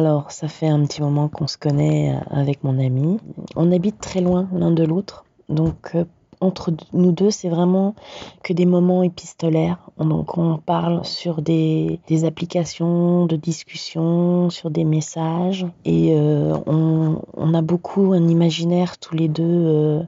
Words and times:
Alors, 0.00 0.30
ça 0.30 0.48
fait 0.48 0.66
un 0.66 0.82
petit 0.86 1.02
moment 1.02 1.28
qu'on 1.28 1.46
se 1.46 1.58
connaît 1.58 2.14
euh, 2.14 2.20
avec 2.30 2.64
mon 2.64 2.78
ami. 2.78 3.18
On 3.54 3.70
habite 3.70 4.00
très 4.00 4.22
loin 4.22 4.48
l'un 4.50 4.70
de 4.70 4.82
l'autre. 4.82 5.26
Donc, 5.50 5.90
euh, 5.94 6.06
entre 6.40 6.72
nous 6.94 7.12
deux, 7.12 7.30
c'est 7.30 7.50
vraiment 7.50 7.94
que 8.42 8.54
des 8.54 8.64
moments 8.64 9.02
épistolaires. 9.02 9.90
Donc, 9.98 10.38
on 10.38 10.56
parle 10.56 11.04
sur 11.04 11.42
des, 11.42 12.00
applications 12.24 13.26
de 13.26 13.36
discussion, 13.36 14.48
sur 14.48 14.70
des 14.70 14.84
messages. 14.84 15.66
Et 15.84 16.14
euh, 16.14 16.56
on, 16.66 17.52
a 17.52 17.60
beaucoup 17.60 18.14
un 18.14 18.26
imaginaire 18.26 18.96
tous 18.96 19.14
les 19.14 19.28
deux. 19.28 20.00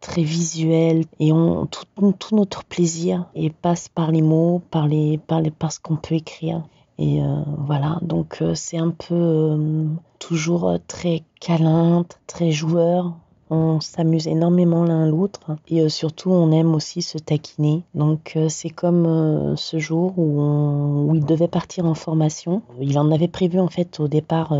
Très 0.00 0.22
visuel 0.22 1.04
et 1.20 1.28
tout, 1.28 2.34
notre 2.34 2.64
plaisir 2.64 3.26
passe 3.60 3.90
par 3.90 4.12
les 4.12 4.22
mots, 4.22 4.62
par 4.70 4.88
ce 4.88 5.78
qu'on 5.78 5.96
peut 5.96 6.14
écrire. 6.14 6.62
Et 6.98 7.22
euh, 7.22 7.42
voilà, 7.58 7.98
donc 8.02 8.38
euh, 8.40 8.54
c'est 8.54 8.78
un 8.78 8.90
peu 8.90 9.14
euh, 9.14 9.86
toujours 10.18 10.78
très 10.86 11.24
câlin, 11.40 12.04
très 12.26 12.52
joueur. 12.52 13.14
On 13.50 13.80
s'amuse 13.80 14.26
énormément 14.26 14.84
l'un 14.84 15.06
l'autre 15.06 15.56
et 15.68 15.86
surtout 15.90 16.30
on 16.30 16.50
aime 16.50 16.74
aussi 16.74 17.02
se 17.02 17.18
taquiner. 17.18 17.82
Donc 17.94 18.38
c'est 18.48 18.70
comme 18.70 19.54
ce 19.56 19.78
jour 19.78 20.18
où, 20.18 21.12
il 21.14 21.24
devait 21.26 21.46
partir 21.46 21.84
en 21.84 21.94
formation. 21.94 22.62
Il 22.80 22.98
en 22.98 23.12
avait 23.12 23.28
prévu 23.28 23.60
en 23.60 23.68
fait 23.68 24.00
au 24.00 24.08
départ 24.08 24.54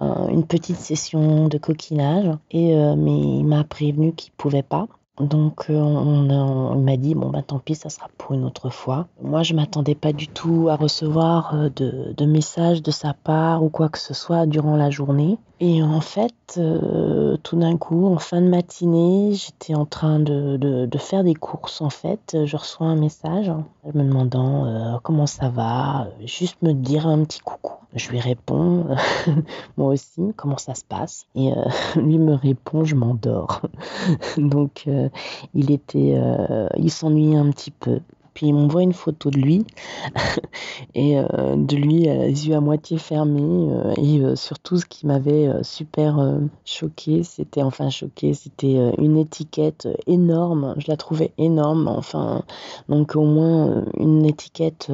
une 0.00 0.44
petite 0.44 0.78
session 0.78 1.46
de 1.46 1.58
coquinage 1.58 2.36
et 2.50 2.74
mais 2.96 3.20
il 3.20 3.44
m'a 3.44 3.62
prévenu 3.62 4.12
qu'il 4.12 4.32
pouvait 4.32 4.64
pas. 4.64 4.88
Donc 5.18 5.66
euh, 5.68 5.74
on, 5.74 6.80
m'a 6.80 6.96
dit 6.96 7.14
bon 7.14 7.28
bah 7.28 7.42
tant 7.42 7.58
pis 7.58 7.74
ça 7.74 7.90
sera 7.90 8.08
pour 8.16 8.32
une 8.32 8.44
autre 8.44 8.70
fois. 8.70 9.08
Moi 9.20 9.42
je 9.42 9.52
m'attendais 9.52 9.94
pas 9.94 10.14
du 10.14 10.26
tout 10.26 10.68
à 10.70 10.76
recevoir 10.76 11.54
euh, 11.54 11.68
de, 11.68 12.14
de, 12.16 12.24
messages 12.24 12.82
de 12.82 12.90
sa 12.90 13.12
part 13.12 13.62
ou 13.62 13.68
quoi 13.68 13.90
que 13.90 13.98
ce 13.98 14.14
soit 14.14 14.46
durant 14.46 14.74
la 14.74 14.88
journée. 14.88 15.36
Et 15.64 15.80
en 15.80 16.00
fait, 16.00 16.58
euh, 16.58 17.36
tout 17.44 17.56
d'un 17.56 17.76
coup, 17.76 18.08
en 18.08 18.18
fin 18.18 18.40
de 18.40 18.48
matinée, 18.48 19.32
j'étais 19.32 19.76
en 19.76 19.86
train 19.86 20.18
de, 20.18 20.88
faire 20.98 21.22
des 21.22 21.36
courses. 21.36 21.80
En 21.80 21.88
fait, 21.88 22.36
je 22.44 22.56
reçois 22.56 22.88
un 22.88 22.96
message 22.96 23.52
me 23.94 24.02
demandant 24.02 24.66
euh, 24.66 24.96
comment 25.04 25.28
ça 25.28 25.50
va, 25.50 26.08
juste 26.24 26.60
me 26.62 26.72
dire 26.72 27.06
un 27.06 27.22
petit 27.22 27.38
coucou. 27.38 27.74
Je 27.94 28.10
lui 28.10 28.18
réponds, 28.18 28.88
moi 29.76 29.90
aussi, 29.90 30.32
comment 30.36 30.58
ça 30.58 30.74
se 30.74 30.82
passe. 30.82 31.26
Et 31.36 31.52
euh, 31.52 31.62
lui 31.94 32.18
me 32.18 32.34
répond, 32.34 32.82
je 32.82 32.96
m'endors. 32.96 33.62
Donc, 34.36 34.82
euh, 34.88 35.10
il 35.54 35.70
était, 35.70 36.14
euh, 36.16 36.66
il 36.76 36.90
s'ennuyait 36.90 37.36
un 37.36 37.50
petit 37.52 37.70
peu. 37.70 38.00
Puis 38.34 38.46
il 38.48 38.54
m'envoie 38.54 38.82
une 38.82 38.92
photo 38.92 39.30
de 39.30 39.38
lui 39.38 39.66
et 40.94 41.18
euh, 41.18 41.56
de 41.56 41.76
lui 41.76 42.08
euh, 42.08 42.26
les 42.26 42.48
yeux 42.48 42.54
à 42.54 42.60
moitié 42.60 42.98
fermés 42.98 43.68
euh, 43.70 43.94
et 43.96 44.36
surtout 44.36 44.78
ce 44.78 44.86
qui 44.86 45.06
m'avait 45.06 45.50
super 45.62 46.38
choqué, 46.64 47.22
c'était 47.22 47.62
enfin 47.62 47.90
choqué, 47.90 48.34
c'était 48.34 48.92
une 48.98 49.16
étiquette 49.16 49.88
énorme. 50.06 50.74
Je 50.78 50.86
la 50.88 50.96
trouvais 50.96 51.32
énorme. 51.38 51.88
Enfin, 51.88 52.42
donc 52.88 53.16
au 53.16 53.24
moins 53.24 53.84
une 53.98 54.24
étiquette 54.24 54.90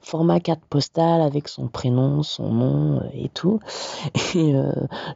format 0.00 0.40
carte 0.40 0.62
postale 0.68 1.20
avec 1.20 1.48
son 1.48 1.68
prénom, 1.68 2.22
son 2.22 2.52
nom 2.52 3.02
et 3.14 3.28
tout. 3.28 3.60
Et 4.34 4.54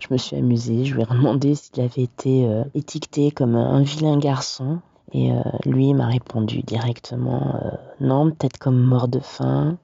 je 0.01 0.09
me 0.11 0.17
suis 0.17 0.37
amusée. 0.37 0.85
Je 0.85 0.95
lui 0.95 1.03
ai 1.03 1.07
demandé 1.07 1.55
s'il 1.55 1.81
avait 1.81 2.03
été 2.03 2.49
étiqueté 2.75 3.31
comme 3.31 3.55
un 3.55 3.83
vilain 3.83 4.19
garçon. 4.19 4.81
Et 5.13 5.33
euh, 5.33 5.43
lui 5.65 5.93
m'a 5.93 6.07
répondu 6.07 6.63
directement 6.63 7.57
euh, 7.57 7.71
non, 8.01 8.31
peut-être 8.31 8.59
comme 8.59 8.81
mort 8.81 9.09
de 9.09 9.19
faim 9.19 9.77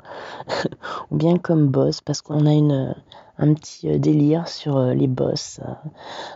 ou 1.11 1.17
bien 1.17 1.37
comme 1.37 1.69
boss 1.69 2.01
parce 2.01 2.23
qu'on 2.23 2.47
a 2.47 2.53
une 2.53 2.95
un 3.39 3.55
petit 3.55 3.89
euh, 3.89 3.99
délire 3.99 4.49
sur 4.49 4.77
euh, 4.77 4.95
les 4.95 5.07
boss, 5.07 5.61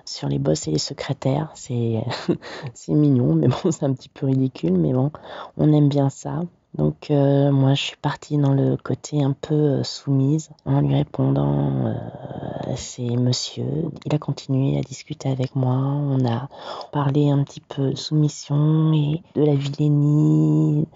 sur 0.05 0.29
les 0.29 0.39
boss 0.39 0.69
et 0.69 0.73
les 0.73 0.79
secrétaires. 0.79 1.51
C'est 1.55 2.03
c'est 2.75 2.93
mignon, 2.93 3.35
mais 3.35 3.49
bon, 3.49 3.57
c'est 3.71 3.85
un 3.85 3.93
petit 3.93 4.09
peu 4.09 4.27
ridicule, 4.27 4.77
mais 4.79 4.93
bon, 4.93 5.11
on 5.57 5.73
aime 5.73 5.89
bien 5.89 6.11
ça. 6.11 6.41
Donc 6.75 7.11
euh, 7.11 7.51
moi 7.51 7.75
je 7.75 7.83
suis 7.83 7.97
partie 7.97 8.39
dans 8.39 8.53
le 8.53 8.77
côté 8.77 9.23
un 9.23 9.33
peu 9.33 9.55
euh, 9.55 9.83
soumise 9.83 10.51
en 10.65 10.81
lui 10.81 10.95
répondant 10.95 11.87
euh, 11.87 11.95
c'est 12.77 13.17
monsieur. 13.17 13.65
Il 14.05 14.15
a 14.15 14.19
continué 14.19 14.79
à 14.79 14.83
discuter 14.83 15.29
avec 15.29 15.57
moi, 15.57 15.75
on 15.75 16.25
a 16.27 16.49
parlé 16.93 17.31
un 17.31 17.43
petit 17.43 17.61
peu 17.61 17.95
soumission 17.97 18.93
et 18.93 19.23
de 19.35 19.45
la 19.45 19.55
vilainie, 19.55 20.87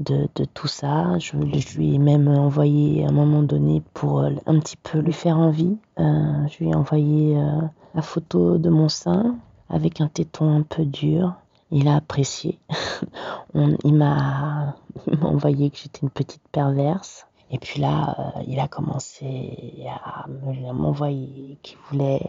de, 0.00 0.28
de 0.34 0.44
tout 0.44 0.66
ça. 0.66 1.18
Je, 1.18 1.32
je, 1.58 1.78
lui 1.78 1.94
ai 1.94 1.98
même 1.98 2.28
envoyé 2.28 3.04
à 3.04 3.08
un 3.08 3.12
moment 3.12 3.42
donné 3.42 3.82
pour 3.94 4.20
un 4.20 4.58
petit 4.58 4.76
peu 4.76 4.98
lui 4.98 5.12
faire 5.12 5.38
envie. 5.38 5.76
Euh, 5.98 6.46
je 6.48 6.64
lui 6.64 6.70
ai 6.70 6.74
envoyé 6.74 7.36
euh, 7.36 7.60
la 7.94 8.02
photo 8.02 8.58
de 8.58 8.70
mon 8.70 8.88
sein 8.88 9.36
avec 9.68 10.00
un 10.00 10.08
téton 10.08 10.56
un 10.56 10.62
peu 10.62 10.84
dur 10.84 11.34
il 11.70 11.88
a 11.88 11.96
apprécié. 11.96 12.58
Il 13.54 13.94
m'a 13.94 14.76
envoyé 15.22 15.70
que 15.70 15.78
j'étais 15.78 16.00
une 16.02 16.10
petite 16.10 16.42
perverse. 16.52 17.26
Et 17.50 17.58
puis 17.58 17.80
là, 17.80 18.14
euh, 18.36 18.42
il 18.46 18.60
a 18.60 18.68
commencé 18.68 19.84
à 19.88 20.26
m'envoyer 20.72 21.58
qu'il 21.62 21.78
voulait 21.90 22.28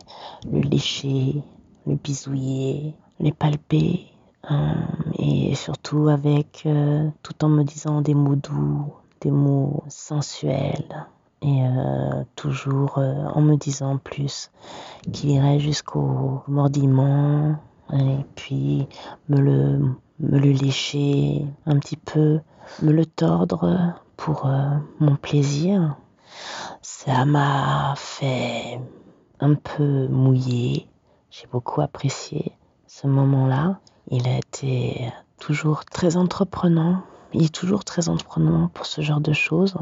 le 0.52 0.62
lécher, 0.62 1.44
le 1.86 1.96
bisouiller, 1.96 2.96
le 3.20 3.32
palper. 3.32 4.08
Euh, 4.50 4.74
et 5.20 5.54
surtout 5.54 6.10
avec, 6.10 6.64
euh, 6.66 7.08
tout 7.22 7.46
en 7.46 7.50
me 7.50 7.64
disant 7.64 8.02
des 8.02 8.16
mots 8.16 8.36
doux, 8.36 8.92
des 9.22 9.32
mots 9.32 9.84
sensuels. 9.88 11.08
Et 11.44 11.64
euh, 11.66 12.24
toujours 12.36 13.00
en 13.00 13.42
me 13.42 13.56
disant 13.56 13.98
plus 13.98 14.52
qu'il 15.12 15.32
irait 15.32 15.60
jusqu'au 15.60 16.44
mordiment, 16.48 17.56
et 17.94 18.26
puis 18.36 18.88
me 19.30 19.40
le, 19.40 19.78
me 20.20 20.40
le 20.40 20.52
lécher 20.52 21.46
un 21.66 21.80
petit 21.80 21.98
peu, 21.98 22.40
me 22.82 22.92
le 22.92 23.06
tordre 23.06 23.94
pour 24.18 24.46
euh, 24.46 24.78
mon 25.00 25.16
plaisir. 25.16 25.96
Ça 26.82 27.26
m'a 27.26 27.94
fait 27.98 28.80
un 29.40 29.56
peu 29.56 30.08
mouiller. 30.08 30.88
J'ai 31.30 31.48
beaucoup 31.52 31.82
apprécié 31.82 32.54
ce 32.88 33.08
moment-là. 33.08 33.80
Il 34.10 34.28
a 34.28 34.38
été 34.38 35.12
toujours 35.40 35.86
très 35.86 36.18
entreprenant. 36.18 37.02
Il 37.34 37.46
est 37.46 37.54
toujours 37.54 37.84
très 37.84 38.10
entreprenant 38.10 38.68
pour 38.70 38.86
ce 38.86 39.02
genre 39.02 39.22
de 39.22 39.34
choses. 39.34 39.76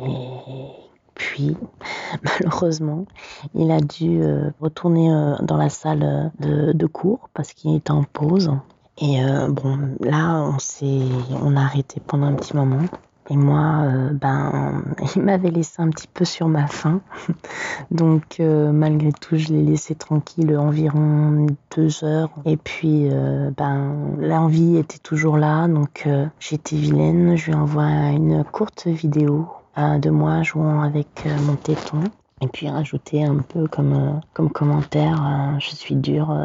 Et 0.00 0.70
puis, 1.14 1.56
malheureusement, 2.22 3.06
il 3.54 3.70
a 3.70 3.80
dû 3.80 4.22
euh, 4.22 4.50
retourner 4.60 5.12
euh, 5.12 5.34
dans 5.42 5.56
la 5.56 5.68
salle 5.68 6.32
de, 6.40 6.72
de 6.72 6.86
cours 6.86 7.28
parce 7.34 7.52
qu'il 7.52 7.74
était 7.76 7.90
en 7.90 8.04
pause. 8.04 8.52
Et 8.98 9.22
euh, 9.24 9.48
bon, 9.48 9.96
là, 10.00 10.42
on 10.42 10.58
s'est, 10.58 11.08
on 11.42 11.56
a 11.56 11.60
arrêté 11.62 12.00
pendant 12.06 12.26
un 12.26 12.34
petit 12.34 12.54
moment. 12.54 12.84
Et 13.30 13.36
moi, 13.36 13.84
euh, 13.84 14.10
ben, 14.12 14.82
il 15.16 15.22
m'avait 15.22 15.50
laissé 15.50 15.80
un 15.80 15.88
petit 15.90 16.08
peu 16.08 16.24
sur 16.24 16.48
ma 16.48 16.66
faim. 16.66 17.00
Donc, 17.90 18.40
euh, 18.40 18.72
malgré 18.72 19.12
tout, 19.12 19.36
je 19.36 19.48
l'ai 19.48 19.62
laissé 19.62 19.94
tranquille 19.94 20.56
environ 20.58 21.46
deux 21.76 22.04
heures. 22.04 22.30
Et 22.44 22.56
puis, 22.56 23.08
euh, 23.10 23.50
ben, 23.56 24.16
l'envie 24.18 24.76
était 24.76 24.98
toujours 24.98 25.36
là. 25.36 25.68
Donc, 25.68 26.08
j'étais 26.40 26.76
vilaine. 26.76 27.36
Je 27.36 27.46
lui 27.46 27.54
envoie 27.54 27.86
une 28.10 28.44
courte 28.44 28.86
vidéo 28.86 29.48
de 29.76 30.10
moi 30.10 30.42
jouant 30.42 30.82
avec 30.82 31.26
mon 31.46 31.56
téton. 31.56 32.02
Et 32.40 32.48
puis 32.48 32.68
rajouter 32.68 33.24
un 33.24 33.36
peu 33.38 33.68
comme, 33.68 34.20
comme 34.32 34.50
commentaire, 34.50 35.56
je 35.60 35.76
suis 35.76 35.94
dur, 35.94 36.36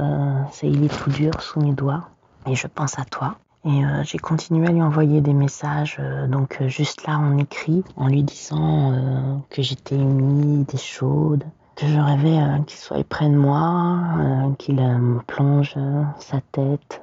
ça 0.51 0.67
il 0.67 0.83
est 0.83 0.95
tout 0.95 1.09
dur 1.09 1.31
sous 1.41 1.59
mes 1.59 1.73
doigts. 1.73 2.09
Et 2.45 2.55
je 2.55 2.67
pense 2.67 2.99
à 2.99 3.05
toi. 3.05 3.35
Et 3.65 3.81
j'ai 4.03 4.19
continué 4.19 4.67
à 4.67 4.71
lui 4.71 4.81
envoyer 4.81 5.21
des 5.21 5.33
messages, 5.33 5.99
donc 6.29 6.61
juste 6.67 7.07
là 7.07 7.17
en 7.17 7.37
écrit, 7.37 7.83
en 7.95 8.07
lui 8.07 8.23
disant 8.23 9.41
que 9.49 9.63
j'étais 9.63 9.95
humide 9.95 10.69
et 10.71 10.77
chaude, 10.77 11.43
que 11.77 11.85
je 11.85 11.99
rêvais 11.99 12.39
euh, 12.39 12.57
qu'il 12.63 12.79
soit 12.79 13.07
près 13.07 13.29
de 13.29 13.35
moi, 13.35 13.99
euh, 14.17 14.53
qu'il 14.57 14.79
euh, 14.79 15.19
plonge 15.27 15.75
sa 16.17 16.41
tête 16.51 17.01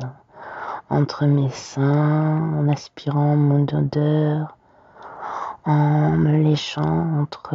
entre 0.91 1.27
mes 1.27 1.49
seins, 1.51 2.59
en 2.59 2.69
aspirant 2.69 3.37
mon 3.37 3.63
odeur, 3.63 4.59
en 5.67 6.17
me 6.17 6.43
léchant 6.43 7.21
entre 7.21 7.55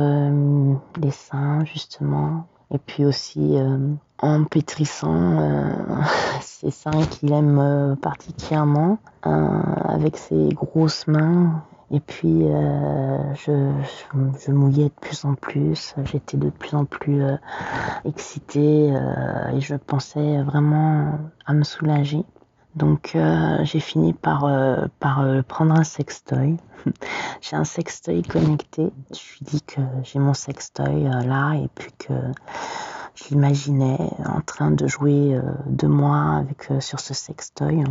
les 0.99 1.11
seins 1.11 1.63
justement, 1.65 2.47
et 2.73 2.77
puis 2.77 3.05
aussi 3.05 3.57
en 4.19 4.43
pétrissant 4.45 5.73
ses 6.41 6.71
seins 6.71 7.05
qu'il 7.09 7.31
aime 7.33 7.97
particulièrement 8.01 8.97
avec 9.23 10.17
ses 10.17 10.49
grosses 10.49 11.07
mains. 11.07 11.63
Et 11.91 11.99
puis, 11.99 12.43
euh, 12.43 13.33
je, 13.33 13.71
je, 14.45 14.51
mouillais 14.51 14.85
de 14.85 14.93
plus 15.01 15.25
en 15.25 15.33
plus, 15.33 15.95
j'étais 16.05 16.37
de 16.37 16.51
plus 16.51 16.75
en 16.75 16.85
plus 16.85 17.23
euh, 17.23 17.35
excitée 18.05 18.91
euh, 18.93 19.55
et 19.55 19.59
je 19.59 19.73
pensais 19.73 20.43
vraiment 20.43 21.17
à 21.47 21.53
me 21.53 21.63
soulager. 21.63 22.23
Donc, 22.75 23.17
j'ai 23.63 23.79
fini 23.79 24.13
par, 24.13 24.47
par 24.99 25.25
prendre 25.47 25.73
un 25.75 25.83
sextoy. 25.83 26.57
j'ai 27.41 27.55
un 27.55 27.63
sextoy 27.63 28.21
connecté. 28.21 28.91
Je 29.11 29.37
lui 29.37 29.45
dis 29.45 29.61
que 29.61 29.81
j'ai 30.03 30.19
mon 30.19 30.33
sextoy 30.33 31.03
là 31.03 31.53
et 31.55 31.67
puis 31.75 31.91
que 31.97 32.13
je 33.15 33.29
l'imaginais 33.29 33.97
en 34.25 34.41
train 34.41 34.71
de 34.71 34.87
jouer 34.87 35.39
de 35.65 35.87
moi 35.87 36.35
avec, 36.37 36.69
sur 36.81 36.99
ce 36.99 37.13
sextoy 37.13 37.83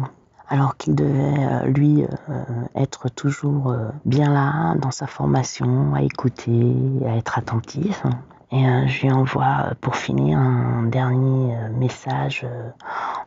alors 0.48 0.76
qu'il 0.76 0.94
devait, 0.94 1.44
euh, 1.44 1.64
lui, 1.66 2.04
euh, 2.04 2.44
être 2.74 3.08
toujours 3.10 3.70
euh, 3.70 3.88
bien 4.04 4.32
là 4.32 4.74
dans 4.76 4.90
sa 4.90 5.06
formation, 5.06 5.94
à 5.94 6.02
écouter, 6.02 6.74
à 7.06 7.16
être 7.16 7.38
attentif. 7.38 8.02
Et 8.50 8.64
je 8.86 9.02
lui 9.02 9.12
envoie 9.12 9.72
pour 9.80 9.96
finir 9.96 10.38
un 10.38 10.84
dernier 10.84 11.54
message 11.70 12.46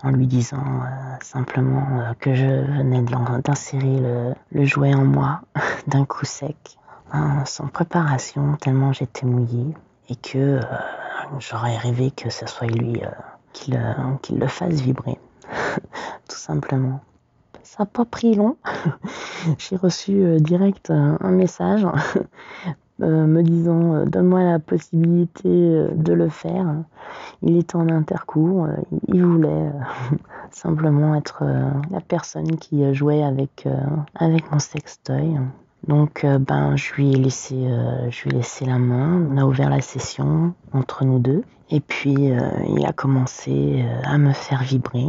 en 0.03 0.09
lui 0.09 0.25
disant 0.25 0.63
simplement 1.21 2.13
que 2.19 2.33
je 2.33 2.45
venais 2.45 3.03
d'insérer 3.43 4.33
le, 4.51 4.65
jouet 4.65 4.95
en 4.95 5.05
moi 5.05 5.41
d'un 5.87 6.05
coup 6.05 6.25
sec, 6.25 6.57
sans 7.45 7.67
préparation, 7.67 8.57
tellement 8.59 8.93
j'étais 8.93 9.27
mouillée, 9.27 9.75
et 10.09 10.15
que 10.15 10.59
j'aurais 11.39 11.77
rêvé 11.77 12.09
que 12.09 12.31
ce 12.31 12.47
soit 12.47 12.67
lui 12.67 13.01
qui 13.53 13.71
le 13.71 14.47
fasse 14.47 14.81
vibrer, 14.81 15.19
tout 16.27 16.37
simplement. 16.37 17.01
Ça 17.71 17.83
n'a 17.83 17.85
pas 17.85 18.03
pris 18.03 18.35
long. 18.35 18.57
J'ai 19.57 19.77
reçu 19.77 20.11
euh, 20.11 20.39
direct 20.39 20.89
un, 20.89 21.17
message 21.31 21.85
euh, 21.85 22.73
me 23.07 23.41
disant 23.41 23.95
euh, 23.95 24.05
donne-moi 24.05 24.43
la 24.43 24.59
possibilité 24.59 25.49
de 25.49 26.13
le 26.13 26.29
faire. 26.29 26.67
Il 27.41 27.57
était 27.57 27.75
en 27.75 27.89
intercours, 27.89 28.67
il 29.07 29.25
voulait 29.25 29.71
simplement 30.51 31.15
être 31.15 31.43
la 31.89 32.01
personne 32.01 32.57
qui 32.57 32.93
jouait 32.93 33.23
avec, 33.23 33.67
avec 34.15 34.51
mon 34.51 34.59
sextoy. 34.59 35.37
Donc 35.87 36.25
ben 36.41 36.75
je 36.75 36.93
lui 36.93 37.11
ai 37.11 37.15
laissé 37.15 37.55
je 38.09 38.23
lui 38.23 38.29
ai 38.29 38.37
laissé 38.37 38.65
la 38.65 38.77
main, 38.77 39.27
on 39.31 39.37
a 39.37 39.45
ouvert 39.45 39.71
la 39.71 39.81
session 39.81 40.53
entre 40.71 41.03
nous 41.03 41.17
deux 41.17 41.43
et 41.71 41.79
puis 41.79 42.13
il 42.13 42.85
a 42.85 42.93
commencé 42.93 43.83
à 44.03 44.19
me 44.19 44.31
faire 44.33 44.61
vibrer. 44.61 45.07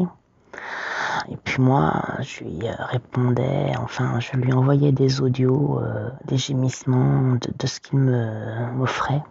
Et 1.30 1.36
puis 1.36 1.62
moi, 1.62 2.02
je 2.20 2.44
lui 2.44 2.66
euh, 2.66 2.72
répondais, 2.78 3.72
enfin, 3.78 4.18
je 4.20 4.36
lui 4.36 4.52
envoyais 4.52 4.92
des 4.92 5.20
audios, 5.20 5.78
euh, 5.80 6.10
des 6.26 6.36
gémissements 6.36 7.36
de, 7.36 7.66
ce 7.66 7.80
qu'il 7.80 7.98
m'offrait. 7.98 9.22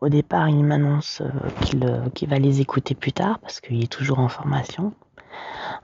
Au 0.00 0.08
départ, 0.08 0.48
il 0.48 0.64
m'annonce 0.64 1.22
euh, 1.22 2.08
qu'il 2.14 2.28
va 2.28 2.38
les 2.38 2.60
écouter 2.60 2.94
plus 2.94 3.12
tard 3.12 3.38
parce 3.40 3.60
qu'il 3.60 3.82
est 3.82 3.92
toujours 3.92 4.18
en 4.18 4.28
formation. 4.28 4.92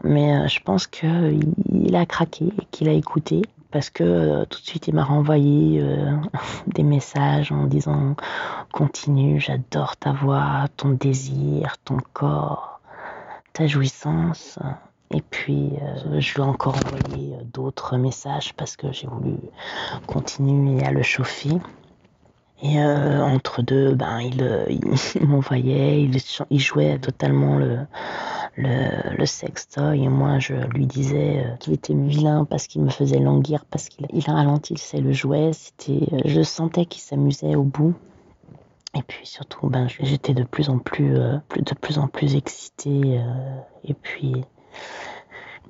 Mais 0.04 0.46
je 0.48 0.60
pense 0.62 0.86
qu'il 0.86 1.94
a 1.94 2.06
craqué 2.06 2.52
qu'il 2.70 2.88
a 2.88 2.92
écouté 2.92 3.42
parce 3.70 3.90
que 3.90 4.44
tout 4.44 4.60
de 4.60 4.64
suite 4.64 4.88
il 4.88 4.94
m'a 4.94 5.04
renvoyé 5.04 5.82
des 6.66 6.82
messages 6.82 7.50
en 7.50 7.64
disant 7.64 8.14
continue, 8.72 9.40
j'adore 9.40 9.96
ta 9.96 10.12
voix, 10.12 10.66
ton 10.76 10.90
désir, 10.90 11.76
ton 11.84 11.96
corps, 12.12 12.80
ta 13.54 13.66
jouissance. 13.66 14.58
Et 15.10 15.22
puis, 15.22 15.72
euh, 15.80 16.20
je 16.20 16.34
lui 16.34 16.42
ai 16.42 16.44
encore 16.44 16.76
envoyé 16.76 17.34
euh, 17.34 17.40
d'autres 17.44 17.96
messages 17.96 18.52
parce 18.54 18.76
que 18.76 18.92
j'ai 18.92 19.06
voulu 19.06 19.36
continuer 20.06 20.84
à 20.84 20.90
le 20.90 21.02
chauffer. 21.02 21.56
Et 22.60 22.78
euh, 22.80 23.22
entre 23.22 23.62
deux, 23.62 23.94
ben, 23.94 24.20
il, 24.20 24.42
m'envoyait, 25.26 26.02
il, 26.02 26.60
jouait 26.60 26.98
totalement 26.98 27.56
le, 27.56 27.78
le, 28.56 29.26
sextoy. 29.26 30.04
Et 30.04 30.08
moi, 30.08 30.40
je 30.40 30.54
lui 30.54 30.86
disais 30.86 31.46
qu'il 31.60 31.72
était 31.72 31.94
vilain 31.94 32.44
parce 32.44 32.66
qu'il 32.66 32.82
me 32.82 32.90
faisait 32.90 33.20
languir, 33.20 33.64
parce 33.64 33.88
qu'il 33.88 34.06
il 34.12 34.28
ralentissait 34.28 35.00
le 35.00 35.12
jouet. 35.12 35.52
C'était, 35.52 36.06
je 36.24 36.42
sentais 36.42 36.84
qu'il 36.84 37.00
s'amusait 37.00 37.54
au 37.54 37.62
bout. 37.62 37.94
Et 38.94 39.02
puis 39.02 39.24
surtout, 39.24 39.68
ben, 39.68 39.86
j'étais 39.88 40.34
de 40.34 40.42
plus 40.42 40.68
en 40.68 40.78
plus, 40.78 41.14
de 41.14 41.74
plus 41.80 41.98
en 41.98 42.08
plus 42.08 42.34
excitée. 42.34 43.22
et 43.84 43.94
puis, 43.94 44.34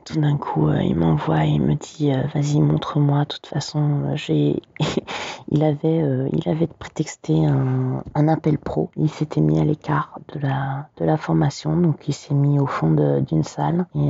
tout 0.08 0.20
d'un 0.20 0.38
coup, 0.38 0.68
euh, 0.68 0.82
il 0.82 0.96
m'envoie 0.96 1.44
et 1.44 1.50
il 1.50 1.60
me 1.60 1.74
dit 1.74 2.12
euh, 2.12 2.22
Vas-y, 2.34 2.62
montre-moi. 2.62 3.20
De 3.20 3.24
toute 3.26 3.46
façon, 3.46 4.04
euh, 4.06 4.16
j'ai. 4.16 4.62
il 5.50 5.62
avait, 5.62 6.66
prétexté 6.78 7.44
un, 7.44 8.28
appel 8.28 8.56
pro. 8.56 8.90
Il 8.96 9.10
s'était 9.10 9.42
mis 9.42 9.60
à 9.60 9.64
l'écart 9.64 10.18
de 10.32 10.40
la, 10.40 11.16
formation, 11.18 11.76
donc 11.76 12.08
il 12.08 12.14
s'est 12.14 12.34
mis 12.34 12.58
au 12.58 12.66
fond 12.66 12.90
d'une 13.20 13.44
salle 13.44 13.86
et 13.94 14.08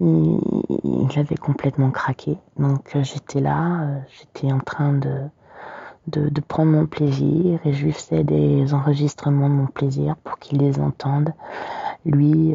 il, 0.00 1.18
avait 1.18 1.36
complètement 1.36 1.90
craqué. 1.90 2.38
Donc 2.56 2.96
j'étais 3.02 3.40
là, 3.40 4.00
j'étais 4.18 4.52
en 4.52 4.60
train 4.60 4.92
de, 4.92 6.40
prendre 6.48 6.70
mon 6.70 6.86
plaisir 6.86 7.58
et 7.64 7.72
je 7.72 7.84
lui 7.84 7.92
faisais 7.92 8.24
des 8.24 8.72
enregistrements 8.74 9.48
de 9.48 9.54
mon 9.54 9.66
plaisir 9.66 10.16
pour 10.22 10.38
qu'il 10.38 10.58
les 10.58 10.78
entende. 10.78 11.32
Lui 12.04 12.54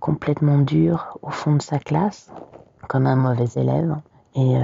complètement 0.00 0.58
dur 0.58 1.18
au 1.22 1.30
fond 1.30 1.56
de 1.56 1.62
sa 1.62 1.78
classe, 1.78 2.30
comme 2.88 3.06
un 3.06 3.16
mauvais 3.16 3.48
élève. 3.56 3.96
Et 4.36 4.56
euh, 4.56 4.60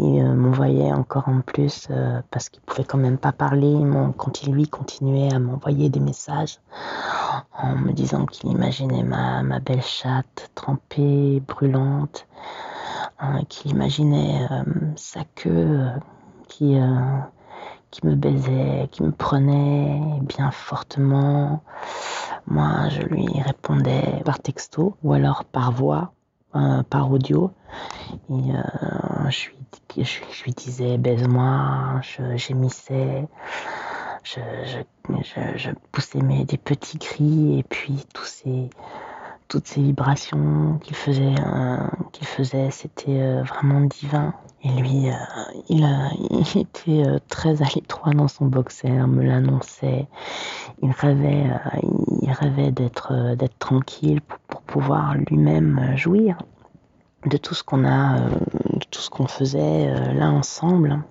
il 0.00 0.20
euh, 0.20 0.34
m'envoyait 0.34 0.92
encore 0.92 1.28
en 1.28 1.40
plus, 1.40 1.86
euh, 1.90 2.20
parce 2.32 2.48
qu'il 2.48 2.60
pouvait 2.62 2.82
quand 2.82 2.98
même 2.98 3.18
pas 3.18 3.30
parler, 3.30 3.76
quand 4.16 4.42
il 4.42 4.52
lui 4.52 4.66
continuait 4.66 5.32
à 5.32 5.38
m'envoyer 5.38 5.88
des 5.88 6.00
messages 6.00 6.58
en 7.56 7.76
me 7.76 7.92
disant 7.92 8.26
qu'il 8.26 8.50
imaginait 8.50 9.04
ma, 9.04 9.44
ma, 9.44 9.60
belle 9.60 9.82
chatte 9.82 10.50
trempée, 10.56 11.40
brûlante, 11.46 12.26
hein, 13.20 13.44
qu'il 13.48 13.70
imaginait 13.70 14.44
sa 14.96 15.20
queue 15.36 15.88
qui, 16.48 16.76
qui 17.92 18.06
me 18.06 18.16
baisait, 18.16 18.88
qui 18.90 19.04
me 19.04 19.12
prenait 19.12 20.18
bien 20.22 20.50
fortement. 20.50 21.62
Moi, 22.48 22.88
je 22.90 23.02
lui 23.02 23.26
répondais 23.40 24.22
par 24.24 24.38
texto 24.38 24.96
ou 25.02 25.12
alors 25.12 25.44
par 25.44 25.72
voix, 25.72 26.12
euh, 26.54 26.82
par 26.84 27.10
audio. 27.10 27.50
Et 28.30 28.32
euh, 28.32 29.30
je, 29.30 29.48
lui, 30.44 30.52
disais 30.52 30.96
baise-moi, 30.96 32.00
je 32.02 32.36
gémissais, 32.36 33.26
je, 34.22 34.40
je, 35.56 35.70
poussais 35.90 36.20
mes, 36.20 36.44
des 36.44 36.56
petits 36.56 36.98
cris 36.98 37.58
et 37.58 37.62
puis 37.64 38.06
tous 38.14 38.24
ces 38.24 38.70
toutes 39.48 39.68
ces 39.68 39.80
vibrations 39.80 40.78
qu'il 40.82 40.96
faisait, 40.96 41.34
euh, 41.38 41.86
qu'il 42.12 42.26
faisait, 42.26 42.70
c'était 42.72 43.42
vraiment 43.42 43.80
divin. 43.82 44.34
Et 44.62 44.68
lui, 44.70 45.10
euh, 45.10 45.14
il, 45.68 45.86
il, 46.30 46.60
était 46.60 47.04
très 47.28 47.62
à 47.62 47.66
l'étroit 47.74 48.12
dans 48.12 48.28
son 48.28 48.46
boxer, 48.46 48.88
me 48.88 49.22
l'annonçait. 49.22 50.06
Il 50.82 50.90
rêvait, 50.90 51.46
il 52.22 52.32
rêvait 52.32 52.72
d'être, 52.72 53.12
tranquille 53.58 54.20
pour, 54.20 54.38
pour 54.48 54.60
pouvoir 54.62 55.14
lui-même 55.14 55.96
jouir 55.96 56.38
de 57.26 57.36
tout 57.36 57.54
ce 57.54 57.62
qu'on 57.64 57.84
a, 57.84 58.18
de 58.20 58.84
tout 58.90 59.00
ce 59.00 59.10
qu'on 59.10 59.26
faisait 59.26 59.92
là 60.14 60.30
ensemble. 60.30 61.02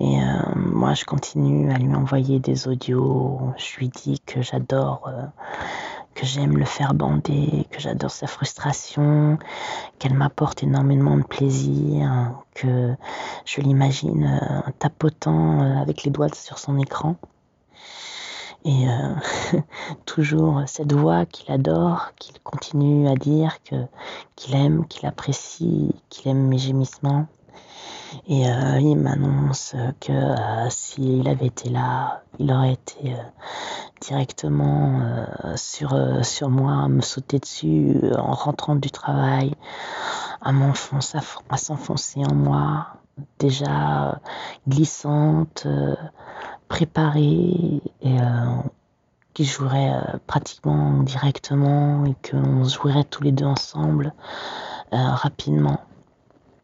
Et 0.00 0.18
moi, 0.56 0.94
je 0.94 1.04
continue 1.04 1.70
à 1.70 1.78
lui 1.78 1.94
envoyer 1.94 2.40
des 2.40 2.66
audios. 2.66 3.38
Je 3.56 3.78
lui 3.78 3.88
dis 3.88 4.20
que 4.26 4.42
j'adore 4.42 5.08
que 6.24 6.30
j'aime 6.30 6.56
le 6.56 6.64
faire 6.64 6.94
bander, 6.94 7.66
que 7.70 7.78
j'adore 7.80 8.10
sa 8.10 8.26
frustration, 8.26 9.38
qu'elle 9.98 10.14
m'apporte 10.14 10.62
énormément 10.62 11.18
de 11.18 11.22
plaisir, 11.22 12.32
que 12.54 12.94
je 13.44 13.60
l'imagine 13.60 14.40
euh, 14.42 14.70
tapotant 14.78 15.60
euh, 15.60 15.82
avec 15.82 16.02
les 16.02 16.10
doigts 16.10 16.34
sur 16.34 16.58
son 16.58 16.78
écran. 16.78 17.16
Et 18.64 18.88
euh, 18.88 19.14
toujours 20.06 20.62
cette 20.66 20.94
voix 20.94 21.26
qu'il 21.26 21.52
adore, 21.52 22.12
qu'il 22.18 22.40
continue 22.40 23.06
à 23.06 23.16
dire 23.16 23.58
qu'il 23.62 24.54
aime, 24.54 24.86
qu'il 24.86 25.06
apprécie, 25.06 25.94
qu'il 26.08 26.30
aime 26.30 26.48
mes 26.48 26.58
gémissements. 26.58 27.26
Et 28.26 28.48
euh, 28.48 28.78
il 28.80 28.96
m'annonce 28.96 29.74
que 30.00 30.12
euh, 30.12 30.70
s'il 30.70 31.28
avait 31.28 31.46
été 31.46 31.68
là, 31.68 32.22
il 32.38 32.50
aurait 32.52 32.72
été 32.72 33.12
euh, 33.12 33.22
directement 34.00 35.26
sur, 35.56 35.96
sur 36.24 36.50
moi, 36.50 36.84
à 36.84 36.88
me 36.88 37.00
sauter 37.00 37.38
dessus 37.38 37.96
en 38.18 38.32
rentrant 38.32 38.74
du 38.74 38.90
travail, 38.90 39.54
à 40.42 40.52
m'enfoncer, 40.52 41.18
à 41.48 41.56
s'enfoncer 41.56 42.22
en 42.24 42.34
moi, 42.34 42.86
déjà 43.38 44.20
glissante, 44.68 45.66
préparée 46.68 47.80
et 48.02 48.16
qui 49.32 49.44
jouerait 49.44 49.94
pratiquement 50.26 51.02
directement 51.02 52.04
et 52.04 52.14
qu'on 52.28 52.64
jouerait 52.64 53.04
tous 53.04 53.22
les 53.22 53.32
deux 53.32 53.46
ensemble 53.46 54.12
rapidement. 54.92 55.80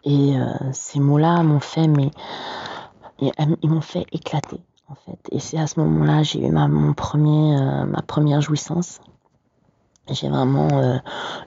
Et 0.04 0.36
euh, 0.38 0.46
ces 0.72 0.98
mots-là 1.00 1.42
m'ont 1.42 1.60
fait, 1.60 1.86
mais 1.86 2.10
ils 3.20 3.70
m'ont 3.70 3.80
fait 3.80 4.06
éclater 4.12 4.60
en 4.88 4.94
fait. 4.94 5.18
Et 5.30 5.40
c'est 5.40 5.58
à 5.58 5.66
ce 5.66 5.78
moment-là 5.80 6.22
j'ai 6.22 6.44
eu 6.44 6.50
ma, 6.50 6.68
mon 6.68 6.94
premier, 6.94 7.56
euh, 7.56 7.84
ma 7.84 8.02
première 8.02 8.40
jouissance. 8.40 9.00
J'ai 10.10 10.28
vraiment 10.28 10.68
euh, 10.72 10.96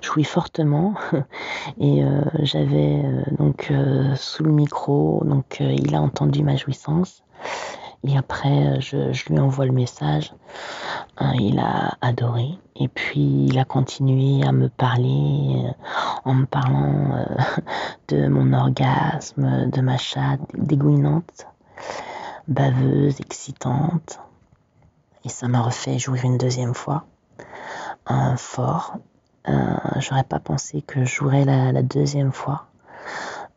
joui 0.02 0.24
fortement 0.24 0.94
et 1.80 2.04
j'avais 2.44 3.04
donc 3.38 3.74
sous 4.16 4.44
le 4.44 4.52
micro, 4.52 5.22
donc 5.26 5.60
il 5.60 5.94
a 5.96 6.02
entendu 6.02 6.44
ma 6.44 6.56
jouissance 6.56 7.24
et 8.06 8.18
après 8.18 8.80
je, 8.82 9.14
je 9.14 9.26
lui 9.30 9.40
envoie 9.40 9.66
le 9.66 9.72
message. 9.72 10.34
Hein, 11.18 11.34
il 11.36 11.60
a 11.60 11.98
adoré 12.02 12.58
et 12.76 12.88
puis 12.88 13.46
il 13.46 13.60
a 13.60 13.66
continué 13.66 14.46
à 14.46 14.52
me 14.52 14.68
parler 14.68 15.64
en 16.26 16.34
me 16.34 16.46
parlant 16.46 17.16
euh, 17.16 17.26
de 18.08 18.28
mon 18.28 18.54
orgasme, 18.54 19.70
de 19.70 19.82
ma 19.82 19.98
chatte 19.98 20.42
dégouinante, 20.54 21.48
baveuse, 22.48 23.20
excitante. 23.20 24.20
Et 25.26 25.30
ça 25.30 25.48
m'a 25.48 25.62
refait 25.62 26.00
jouir 26.00 26.26
une 26.26 26.38
deuxième 26.38 26.74
fois, 26.74 27.06
fort. 28.36 28.98
Euh, 29.48 29.76
j'aurais 29.98 30.24
pas 30.24 30.40
pensé 30.40 30.82
que 30.82 31.06
je 31.06 31.16
jouerais 31.16 31.46
la, 31.46 31.82
deuxième 31.82 32.32
fois. 32.32 32.68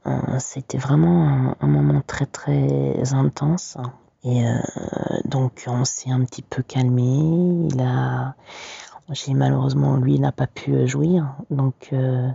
Euh, 0.06 0.38
c'était 0.38 0.78
vraiment 0.78 1.54
un, 1.60 1.66
moment 1.66 2.02
très 2.06 2.26
très 2.26 3.14
intense. 3.14 3.76
Et 4.26 4.44
donc 5.24 5.64
on 5.68 5.84
s'est 5.84 6.10
un 6.10 6.24
petit 6.24 6.42
peu 6.42 6.62
calmé. 6.62 7.02
Il 7.70 7.80
j'ai 9.12 9.34
malheureusement, 9.34 9.96
lui, 9.96 10.18
n'a 10.18 10.32
pas 10.32 10.46
pu 10.46 10.74
euh, 10.74 10.86
jouir, 10.86 11.34
donc 11.50 11.90
euh, 11.92 12.28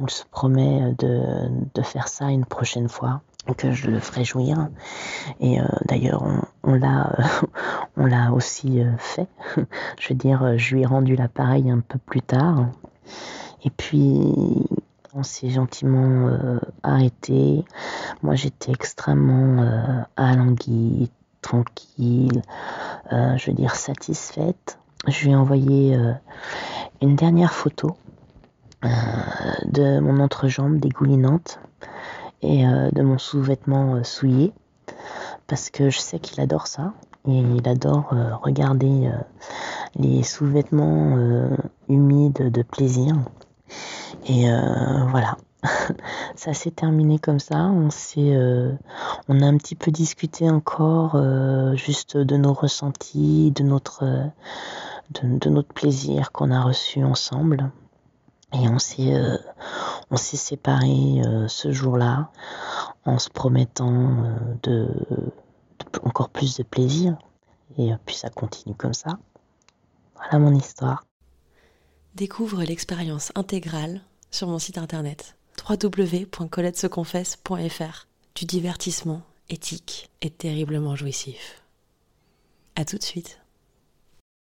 on 0.00 0.06
se 0.06 0.24
promet 0.30 0.94
de, 0.98 1.82
faire 1.82 2.08
ça 2.08 2.30
une 2.30 2.44
prochaine 2.44 2.88
fois, 2.88 3.20
que 3.56 3.72
je 3.72 3.90
le 3.90 3.98
ferai 3.98 4.24
jouir. 4.24 4.68
Et 5.40 5.60
euh, 5.60 5.64
d'ailleurs, 5.86 6.22
on, 6.62 6.74
l'a, 6.74 8.32
aussi 8.32 8.80
fait. 8.98 9.28
je 9.98 10.08
veux 10.08 10.14
dire, 10.14 10.56
je 10.56 10.74
lui 10.74 10.82
ai 10.82 10.86
rendu 10.86 11.16
l'appareil 11.16 11.70
un 11.70 11.80
peu 11.80 11.98
plus 11.98 12.22
tard. 12.22 12.68
Et 13.64 13.70
puis, 13.70 14.32
on 15.14 15.22
s'est 15.22 15.50
gentiment 15.50 16.30
arrêté. 16.82 17.64
Moi, 18.22 18.34
j'étais 18.36 18.72
extrêmement 18.72 19.62
euh, 19.62 20.02
alanguie, 20.16 21.10
tranquille, 21.44 22.42
je 23.10 23.46
veux 23.46 23.56
dire 23.56 23.74
satisfaite. 23.76 24.78
Je 25.06 25.24
lui 25.24 25.32
ai 25.32 25.36
envoyé 25.36 25.94
euh, 25.94 26.12
une 27.02 27.14
dernière 27.14 27.52
photo 27.52 27.96
euh, 28.84 28.88
de 29.66 29.98
mon 30.00 30.18
entrejambe 30.18 30.78
dégoulinante 30.78 31.60
et 32.40 32.66
euh, 32.66 32.90
de 32.90 33.02
mon 33.02 33.18
sous-vêtement 33.18 34.02
souillé. 34.02 34.52
Parce 35.46 35.68
que 35.68 35.90
je 35.90 35.98
sais 35.98 36.18
qu'il 36.18 36.40
adore 36.40 36.66
ça 36.68 36.94
et 37.28 37.38
il 37.38 37.68
adore 37.68 38.14
regarder 38.42 39.10
les 39.96 40.22
sous-vêtements 40.22 41.18
humides 41.88 42.50
de 42.50 42.62
plaisir. 42.62 43.14
Et 44.26 44.46
voilà, 45.08 45.36
ça 46.36 46.54
s'est 46.54 46.70
terminé 46.70 47.18
comme 47.18 47.40
ça. 47.40 47.56
On 47.56 47.90
s'est, 47.90 48.36
on 49.28 49.40
a 49.40 49.46
un 49.46 49.56
petit 49.56 49.74
peu 49.74 49.90
discuté 49.90 50.48
encore, 50.50 51.16
juste 51.76 52.16
de 52.16 52.36
nos 52.36 52.52
ressentis, 52.52 53.50
de 53.52 53.62
notre, 53.62 54.04
de, 55.10 55.48
notre 55.48 55.72
plaisir 55.72 56.32
qu'on 56.32 56.50
a 56.50 56.62
reçu 56.62 57.02
ensemble. 57.04 57.70
Et 58.52 58.68
on 58.68 58.78
s'est, 58.78 59.14
euh, 59.14 59.36
on 60.10 60.16
s'est 60.16 60.36
séparés 60.36 61.22
euh, 61.24 61.48
ce 61.48 61.72
jour-là 61.72 62.30
en 63.04 63.18
se 63.18 63.28
promettant 63.28 64.24
euh, 64.24 64.36
de, 64.62 64.88
encore 66.04 66.28
plus 66.28 66.56
de 66.56 66.62
plaisir. 66.62 67.16
Et 67.78 67.90
puis 68.06 68.14
ça 68.14 68.30
continue 68.30 68.76
comme 68.76 68.94
ça. 68.94 69.18
Voilà 70.14 70.38
mon 70.38 70.54
histoire. 70.54 71.04
Découvre 72.14 72.62
l'expérience 72.62 73.32
intégrale 73.34 74.00
sur 74.30 74.46
mon 74.46 74.60
site 74.60 74.78
internet 74.78 75.36
www.coletteseconfesse.fr 75.68 78.06
du 78.34 78.44
divertissement 78.44 79.22
éthique 79.48 80.10
et 80.22 80.30
terriblement 80.30 80.96
jouissif. 80.96 81.62
À 82.76 82.84
tout 82.84 82.98
de 82.98 83.04
suite. 83.04 83.38